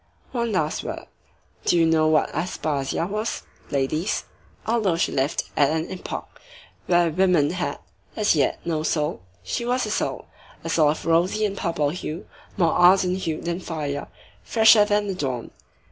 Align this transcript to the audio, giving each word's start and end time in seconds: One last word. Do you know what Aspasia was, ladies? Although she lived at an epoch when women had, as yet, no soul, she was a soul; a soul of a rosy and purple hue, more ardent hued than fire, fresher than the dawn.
One 0.31 0.51
last 0.51 0.83
word. 0.83 1.05
Do 1.65 1.77
you 1.77 1.85
know 1.85 2.07
what 2.07 2.33
Aspasia 2.33 3.05
was, 3.05 3.43
ladies? 3.69 4.23
Although 4.65 4.95
she 4.95 5.11
lived 5.11 5.43
at 5.55 5.69
an 5.69 5.91
epoch 5.91 6.41
when 6.87 7.15
women 7.15 7.51
had, 7.51 7.77
as 8.15 8.35
yet, 8.35 8.59
no 8.65 8.81
soul, 8.81 9.21
she 9.43 9.63
was 9.63 9.85
a 9.85 9.91
soul; 9.91 10.25
a 10.63 10.69
soul 10.71 10.89
of 10.89 11.05
a 11.05 11.09
rosy 11.09 11.45
and 11.45 11.55
purple 11.55 11.91
hue, 11.91 12.25
more 12.57 12.71
ardent 12.73 13.19
hued 13.19 13.45
than 13.45 13.59
fire, 13.59 14.07
fresher 14.41 14.85
than 14.85 15.05
the 15.07 15.13
dawn. 15.13 15.51